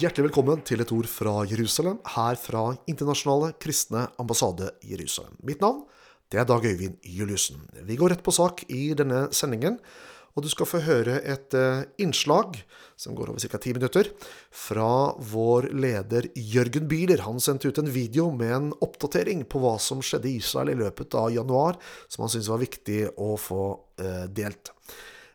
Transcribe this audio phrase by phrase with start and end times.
[0.00, 5.34] Hjertelig velkommen til et ord fra Jerusalem, her fra Internasjonale kristne ambassade Jerusalem.
[5.44, 5.82] Mitt navn
[6.32, 7.58] det er Dag Øyvind Juliussen.
[7.84, 9.76] Vi går rett på sak i denne sendingen,
[10.32, 12.62] og du skal få høre et eh, innslag
[12.96, 13.60] som går over ca.
[13.60, 14.08] ti minutter,
[14.48, 17.20] fra vår leder Jørgen Bieler.
[17.26, 20.78] Han sendte ut en video med en oppdatering på hva som skjedde i Israel i
[20.80, 21.76] løpet av januar,
[22.08, 23.68] som han syntes var viktig å få
[24.00, 24.72] eh, delt.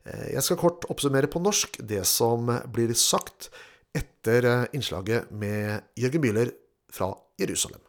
[0.09, 3.51] Eh, jeg skal kort oppsummere på norsk det som blir sagt
[3.95, 6.51] etter eh, innslaget med Jørgen Bühler
[6.89, 7.81] fra Jerusalem.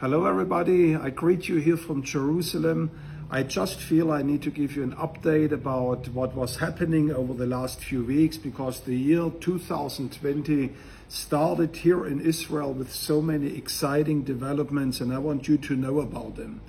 [0.00, 0.96] Hello, everybody.
[0.96, 2.90] I greet you here from Jerusalem.
[3.30, 7.34] I just feel I need to give you an update about what was happening over
[7.34, 10.70] the last few weeks because the year 2020
[11.08, 16.00] started here in Israel with so many exciting developments, and I want you to know
[16.00, 16.60] about them.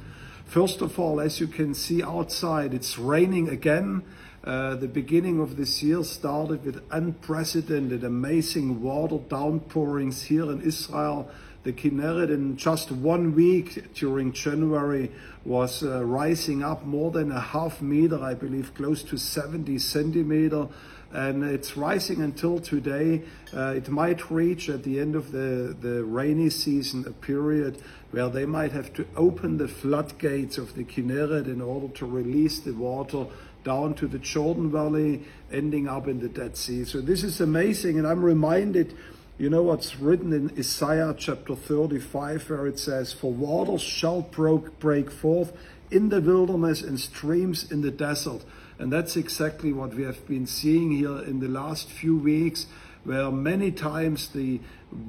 [0.46, 4.04] First of all, as you can see outside, it's raining again.
[4.44, 11.30] Uh, the beginning of this year started with unprecedented, amazing water downpourings here in Israel
[11.64, 15.12] the Kinneret in just one week during January
[15.46, 20.68] was uh, rising up more than a half meter, I believe close to 70 centimeter.
[21.14, 23.22] And it's rising until today.
[23.56, 27.82] Uh, it might reach at the end of the, the rainy season a period
[28.12, 32.60] where they might have to open the floodgates of the Kinneret in order to release
[32.60, 33.28] the water
[33.64, 36.84] down to the Jordan Valley, ending up in the Dead Sea.
[36.86, 38.96] So this is amazing, and I'm reminded
[39.40, 45.10] you know what's written in Isaiah chapter 35, where it says, For waters shall break
[45.10, 45.54] forth
[45.90, 48.42] in the wilderness and streams in the desert.
[48.78, 52.68] And that's exactly what we have been seeing here in the last few weeks,
[53.06, 54.60] where many times the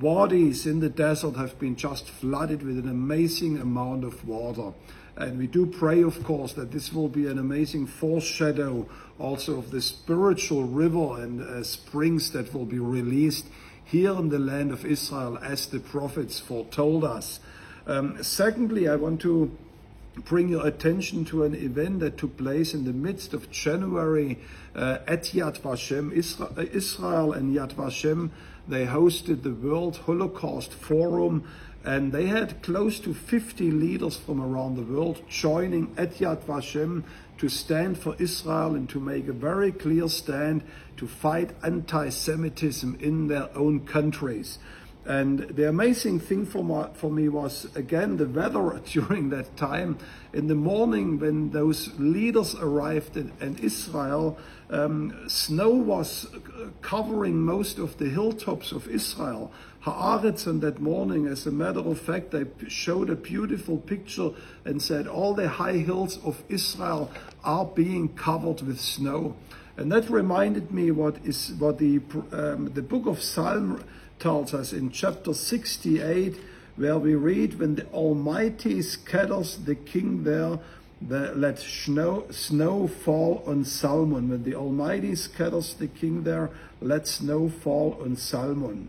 [0.01, 4.73] wadis in the desert have been just flooded with an amazing amount of water.
[5.17, 9.71] And we do pray, of course, that this will be an amazing foreshadow also of
[9.71, 13.47] the spiritual river and uh, springs that will be released
[13.85, 17.39] here in the land of Israel as the prophets foretold us.
[17.87, 19.57] Um, secondly, I want to
[20.17, 24.39] bring your attention to an event that took place in the midst of January
[24.75, 26.13] uh, at Yad Vashem.
[26.13, 28.31] Isra- Israel and Yad Vashem,
[28.67, 31.45] they hosted the World Holocaust Forum
[31.85, 37.05] and they had close to 50 leaders from around the world joining at Yad Vashem
[37.39, 40.63] to stand for Israel and to make a very clear stand
[40.97, 44.59] to fight anti Semitism in their own countries.
[45.07, 49.99] And the amazing thing for, my, for me was, again, the weather during that time.
[50.33, 54.39] In the morning, when those leaders arrived in, in Israel,
[54.71, 56.27] um, snow was
[56.81, 59.53] covering most of the hilltops of Israel.
[59.85, 64.31] Haaretz on that morning, as a matter of fact, they showed a beautiful picture
[64.65, 67.11] and said all the high hills of Israel
[67.45, 69.37] are being covered with snow.
[69.77, 72.01] And that reminded me what is what the
[72.33, 73.85] um, the book of Psalm
[74.19, 76.37] tells us in chapter 68,
[76.77, 80.59] where we read, "When the Almighty scatters the king there,
[81.01, 84.29] the, let snow snow fall on Salmon.
[84.29, 88.89] When the Almighty scatters the king there, let snow fall on Salmon."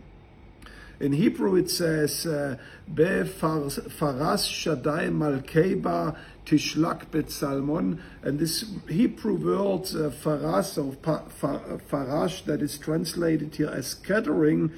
[1.00, 2.58] In Hebrew it says, uh,
[2.94, 6.16] Be faras shadai malkeba
[6.46, 8.02] tishlak bet salmon.
[8.24, 14.72] And this Hebrew word uh, faras or farash that is translated here as scattering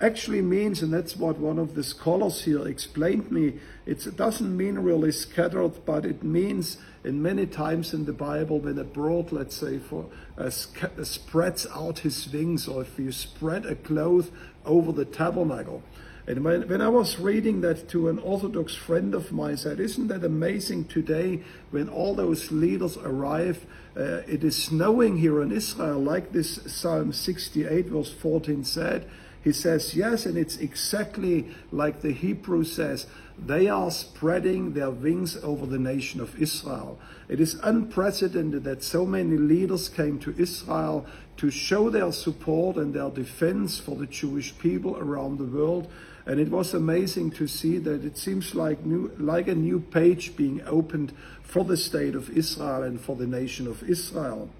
[0.00, 3.54] actually means, and that's what one of the scholars here explained me,
[3.86, 8.78] it doesn't mean really scattered, but it means in many times in the Bible when
[8.78, 10.06] a bird, let's say, for
[10.38, 14.30] uh, spreads out his wings, or if you spread a cloth
[14.64, 15.82] over the tabernacle.
[16.26, 20.06] And when, when I was reading that to an Orthodox friend of mine, said, Isn't
[20.08, 21.42] that amazing today
[21.72, 23.66] when all those leaders arrive?
[23.96, 29.10] Uh, it is snowing here in Israel, like this Psalm 68, verse 14 said.
[29.42, 33.06] He says, Yes, and it's exactly like the Hebrew says.
[33.38, 36.98] They are spreading their wings over the nation of Israel.
[37.28, 41.06] It is unprecedented that so many leaders came to Israel
[41.38, 45.90] to show their support and their defense for the Jewish people around the world.
[46.24, 50.36] And it was amazing to see that it seems like new, like a new page
[50.36, 51.12] being opened
[51.42, 54.50] for the state of Israel and for the nation of Israel.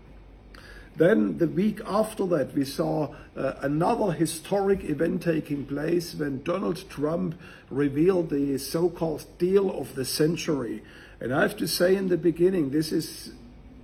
[0.97, 6.89] Then the week after that, we saw uh, another historic event taking place when Donald
[6.91, 7.35] Trump
[7.71, 10.83] revealed the so-called deal of the century.
[11.19, 13.33] And I have to say in the beginning, this is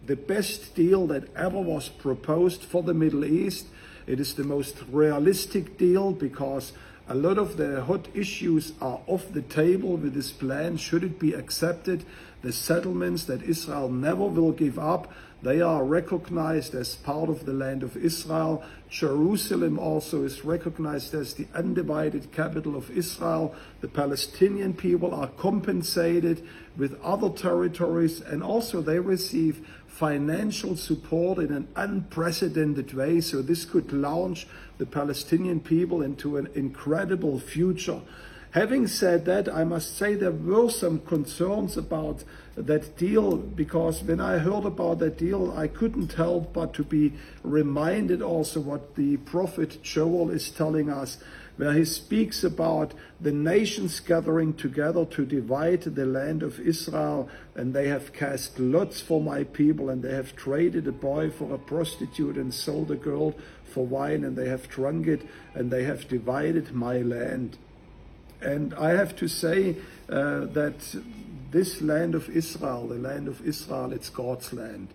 [0.06, 3.66] the best deal that ever was proposed for the Middle East.
[4.06, 6.72] It is the most realistic deal because
[7.08, 11.18] a lot of the hot issues are off the table with this plan, should it
[11.18, 12.04] be accepted.
[12.40, 15.12] the settlements that Israel never will give up.
[15.42, 18.62] They are recognized as part of the land of Israel.
[18.90, 23.54] Jerusalem also is recognized as the undivided capital of Israel.
[23.80, 26.46] The Palestinian people are compensated
[26.76, 33.20] with other territories and also they receive financial support in an unprecedented way.
[33.20, 34.46] So this could launch
[34.78, 38.00] the Palestinian people into an incredible future.
[38.52, 42.24] Having said that, I must say there were some concerns about
[42.56, 47.12] that deal because when I heard about that deal, I couldn't help but to be
[47.42, 51.18] reminded also what the prophet Joel is telling us,
[51.58, 57.74] where he speaks about the nations gathering together to divide the land of Israel, and
[57.74, 61.58] they have cast lots for my people, and they have traded a boy for a
[61.58, 63.34] prostitute and sold a girl
[63.64, 67.58] for wine, and they have drunk it, and they have divided my land.
[68.40, 69.76] And I have to say
[70.08, 70.96] uh, that
[71.50, 74.88] this land of Israel, the land of Israel, it's God's land.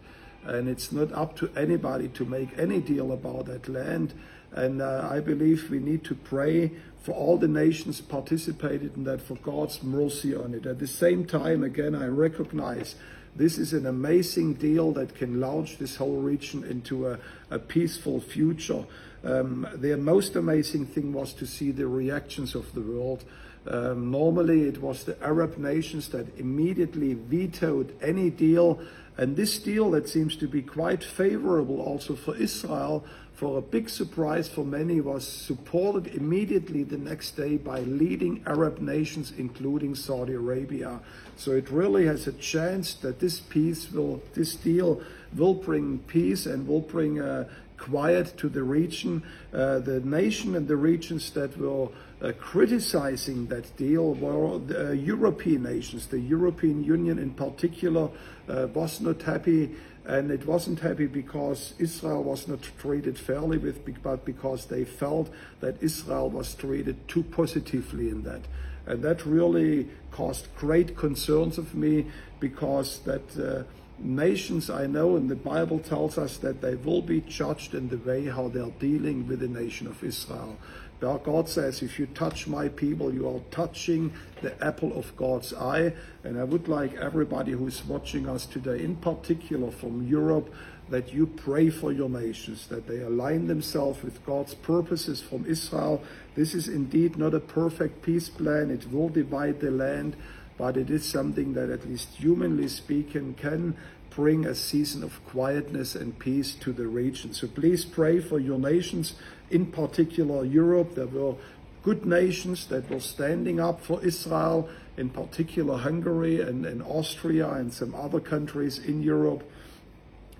[0.45, 4.13] And it's not up to anybody to make any deal about that land.
[4.53, 6.71] And uh, I believe we need to pray
[7.01, 10.65] for all the nations participated in that, for God's mercy on it.
[10.65, 12.95] At the same time, again, I recognize
[13.35, 17.19] this is an amazing deal that can launch this whole region into a,
[17.49, 18.85] a peaceful future.
[19.23, 23.23] Um, the most amazing thing was to see the reactions of the world.
[23.65, 28.79] Um, normally, it was the Arab nations that immediately vetoed any deal.
[29.17, 33.89] And this deal that seems to be quite favorable also for Israel, for a big
[33.89, 40.33] surprise for many, was supported immediately the next day by leading Arab nations, including Saudi
[40.33, 40.99] Arabia.
[41.35, 45.01] So it really has a chance that this peace will, this deal
[45.35, 49.23] will bring peace and will bring uh, quiet to the region.
[49.53, 51.91] Uh, the nation and the regions that will
[52.31, 56.07] criticizing that deal were the uh, European nations.
[56.07, 58.09] The European Union, in particular,
[58.47, 59.75] uh, was not happy.
[60.05, 65.29] And it wasn't happy because Israel was not treated fairly, with, but because they felt
[65.59, 68.41] that Israel was treated too positively in that.
[68.85, 72.07] And that really caused great concerns of me
[72.39, 73.63] because that uh,
[74.03, 77.97] nations I know, and the Bible tells us that they will be judged in the
[77.97, 80.57] way how they're dealing with the nation of Israel.
[80.99, 85.53] But God says, if you touch my people, you are touching the apple of God's
[85.53, 85.93] eye.
[86.23, 90.53] And I would like everybody who's watching us today, in particular from Europe,
[90.89, 96.01] that you pray for your nations, that they align themselves with God's purposes from Israel.
[96.35, 98.71] This is indeed not a perfect peace plan.
[98.71, 100.15] It will divide the land
[100.57, 103.75] but it is something that, at least humanly speaking, can
[104.09, 107.33] bring a season of quietness and peace to the region.
[107.33, 109.15] So please pray for your nations,
[109.49, 110.95] in particular Europe.
[110.95, 111.35] There were
[111.81, 117.73] good nations that were standing up for Israel, in particular Hungary and, and Austria and
[117.73, 119.43] some other countries in Europe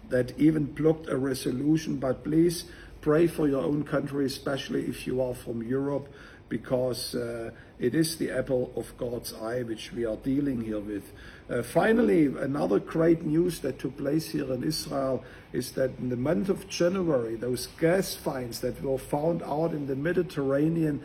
[0.09, 1.97] that even blocked a resolution.
[1.97, 2.65] But please
[3.01, 6.07] pray for your own country, especially if you are from Europe,
[6.53, 11.11] because uh, it is the apple of God's eye which we are dealing here with.
[11.49, 16.15] Uh, finally, another great news that took place here in Israel is that in the
[16.15, 21.01] month of January, those gas finds that were found out in the Mediterranean,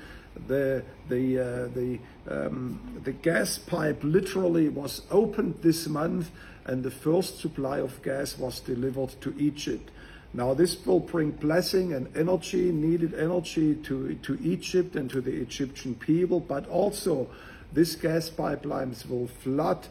[0.46, 1.98] the the uh, the
[2.30, 6.30] um, the gas pipe literally was opened this month,
[6.66, 9.90] and the first supply of gas was delivered to Egypt.
[10.38, 15.32] Now, this will bring blessing and energy, needed energy to, to Egypt and to the
[15.32, 17.28] Egyptian people, but also
[17.72, 19.88] this gas pipelines will flood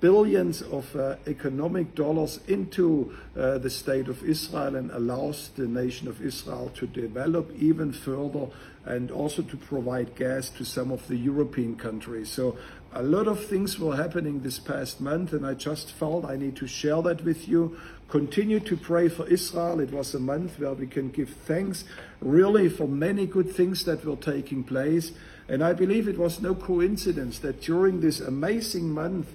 [0.00, 6.08] billions of uh, economic dollars into uh, the state of Israel and allows the nation
[6.08, 8.48] of Israel to develop even further
[8.84, 12.30] and also to provide gas to some of the European countries.
[12.30, 12.58] So
[12.96, 16.56] a lot of things were happening this past month and I just felt I need
[16.56, 17.76] to share that with you.
[18.08, 19.80] Continue to pray for Israel.
[19.80, 21.84] It was a month where we can give thanks
[22.20, 25.12] really for many good things that were taking place.
[25.46, 29.28] And I believe it was no coincidence that during this amazing month,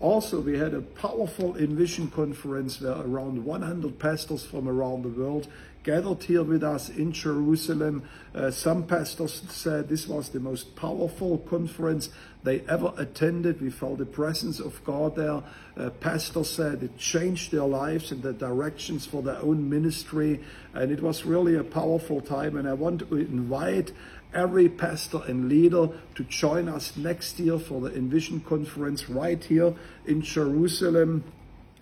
[0.00, 5.48] also, we had a powerful Envision conference where around 100 pastors from around the world
[5.82, 8.02] gathered here with us in Jerusalem.
[8.34, 12.10] Uh, some pastors said this was the most powerful conference
[12.42, 13.60] they ever attended.
[13.60, 15.42] We felt the presence of God there.
[15.76, 20.40] Uh, pastors said it changed their lives and the directions for their own ministry.
[20.74, 22.56] And it was really a powerful time.
[22.56, 23.92] And I want to invite
[24.34, 29.74] every pastor and leader to join us next year for the Envision conference right here
[30.06, 31.24] in Jerusalem.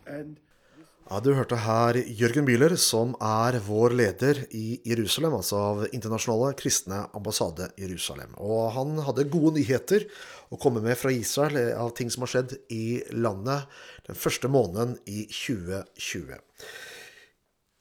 [0.06, 0.38] And
[1.06, 6.56] Ja, Du hørte her Jørgen Bühler, som er vår leder i Jerusalem, altså av Internasjonale
[6.58, 8.32] kristne ambassade Jerusalem.
[8.42, 10.08] Og han hadde gode nyheter
[10.50, 13.70] å komme med fra Israel eh, av ting som har skjedd i landet
[14.08, 16.42] den første måneden i 2020.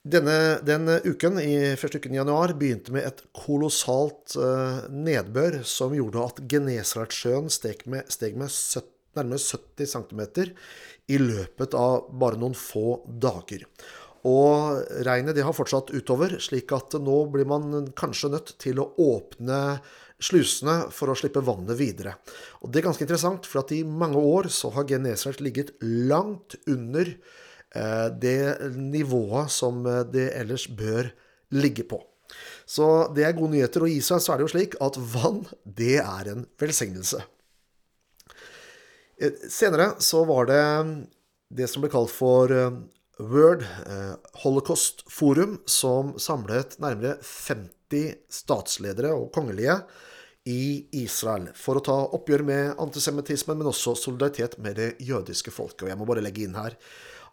[0.06, 5.98] Denne, den uken, i første uken i januar, begynte med et kolossalt uh, nedbør som
[5.98, 10.22] gjorde at Genesaretsjøen steg med, steg med 70, nærmere 70 cm
[11.14, 13.68] i løpet av bare noen få dager.
[14.26, 19.80] Og regnet har fortsatt utover, slik at nå blir man kanskje nødt til å åpne
[20.24, 22.16] slusene for å slippe vannet videre.
[22.64, 26.56] Og Det er ganske interessant, for at i mange år så har Genesert ligget langt
[26.66, 27.12] under
[27.76, 31.12] Eh, det nivået som eh, det ellers bør
[31.52, 32.00] ligge på.
[32.66, 33.84] Så det er gode nyheter.
[33.84, 37.20] Og i Israel så er det jo slik at vann, det er en velsignelse.
[39.22, 40.64] Eh, senere så var det
[41.56, 42.52] det som ble kalt for
[43.22, 43.62] World
[44.42, 49.78] Holocaust Forum, som samlet nærmere 50 statsledere og kongelige
[50.52, 55.86] i Israel for å ta oppgjør med antisemittismen, men også solidaritet med det jødiske folket.
[55.86, 56.76] Og jeg må bare legge inn her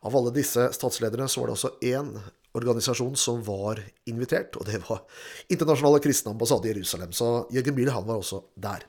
[0.02, 2.10] av alle disse statslederne så var det også én
[2.58, 5.04] organisasjon som var invitert, og det var
[5.52, 7.12] Internasjonale kristne ambassade i Jerusalem.
[7.14, 8.84] Så Jørgen Bühler han var også der.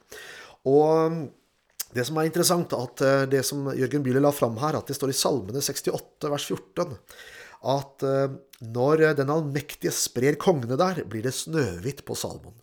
[0.68, 1.20] Og um,
[1.96, 4.98] det som er interessant, at uh, det som Jørgen Bühler la fram her, at det
[4.98, 6.98] står i Salmene 68 vers 14
[7.74, 8.34] at uh,
[8.74, 12.56] når den allmektige sprer kongene der, blir det snøhvitt på Salmon.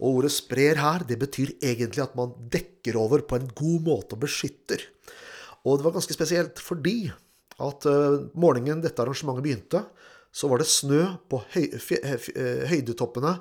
[0.00, 4.16] Og ordet 'sprer' her, det betyr egentlig at man dekker over på en god måte
[4.16, 4.82] og beskytter.
[5.68, 7.12] Og det var ganske spesielt fordi
[7.60, 9.84] at uh, morgenen dette arrangementet begynte,
[10.32, 11.64] så var det snø på høy,
[11.98, 13.32] eh, høydetoppene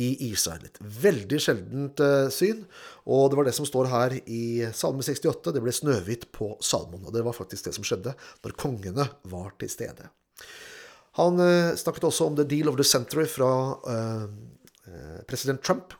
[0.00, 0.66] i Israel.
[0.66, 2.64] Et veldig sjeldent uh, syn.
[3.06, 5.54] Og det var det som står her i Salme 68.
[5.54, 7.04] Det ble snøhvitt på Salmon.
[7.06, 10.10] Og det var faktisk det som skjedde når kongene var til stede.
[11.20, 13.50] Han uh, snakket også om The Deal of the Century fra
[15.24, 15.94] president Trump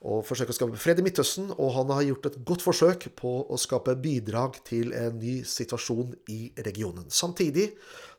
[0.00, 3.32] og forsøke å skape fred i Midtøsten, og han har gjort et godt forsøk på
[3.52, 7.08] å skape bidrag til en ny situasjon i regionen.
[7.12, 7.70] Samtidig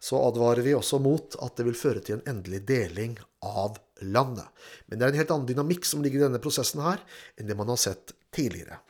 [0.02, 3.91] så advarer vi også mot at det vil føre til en endelig deling av landet.
[4.02, 7.04] Men det er en helt annen dynamikk som ligger i denne prosessen her,
[7.38, 8.82] enn det man har sett tidligere.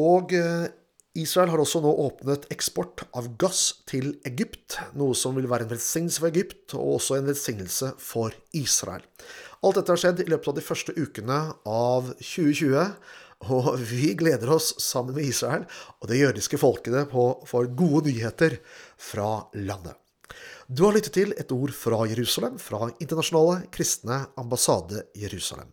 [0.00, 0.66] Og eh,
[1.14, 5.74] Israel har også nå åpnet eksport av gass til Egypt, noe som vil være en
[5.76, 9.04] velsignelse for Egypt, og også en velsignelse for Israel.
[9.64, 11.38] Alt dette har skjedd i løpet av de første ukene
[11.70, 12.88] av 2020.
[13.54, 15.66] Og vi gleder oss sammen med Israel
[16.00, 18.56] og det jødiske folkene på, for gode nyheter
[18.98, 20.03] fra landet.
[20.68, 25.68] Du har lyttet til et ord fra Jerusalem, fra Internasjonale kristne ambassade Jerusalem.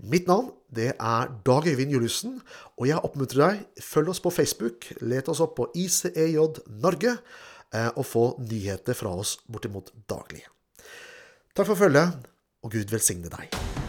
[0.00, 2.38] Mitt navn det er Dag Øyvind Juliussen,
[2.78, 6.38] og jeg oppmuntrer deg, følg oss på Facebook, let oss opp på ICEJ
[6.80, 7.18] Norge,
[7.74, 10.46] eh, og få nyheter fra oss bortimot daglig.
[11.52, 12.16] Takk for følget
[12.64, 13.79] og Gud velsigne deg.